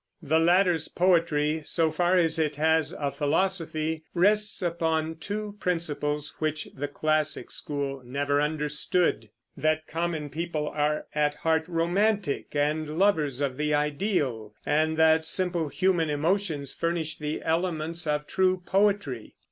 The 0.23 0.39
latter's 0.39 0.87
poetry, 0.87 1.61
so 1.63 1.91
far 1.91 2.17
as 2.17 2.39
it 2.39 2.55
has 2.55 2.91
a 2.91 3.11
philosophy, 3.11 4.03
rests 4.15 4.63
upon 4.63 5.17
two 5.17 5.57
principles 5.59 6.37
which 6.39 6.67
the 6.75 6.87
classic 6.87 7.51
school 7.51 8.01
never 8.03 8.41
understood, 8.41 9.29
that 9.55 9.85
common 9.85 10.31
people 10.31 10.67
are 10.67 11.05
at 11.13 11.35
heart 11.35 11.67
romantic 11.67 12.55
and 12.55 12.97
lovers 12.97 13.41
of 13.41 13.57
the 13.57 13.75
ideal, 13.75 14.55
and 14.65 14.97
that 14.97 15.23
simple 15.23 15.67
human 15.67 16.09
emotions 16.09 16.73
furnish 16.73 17.19
the 17.19 17.43
elements 17.43 18.07
of 18.07 18.25
true 18.25 18.63
poetry. 18.65 19.35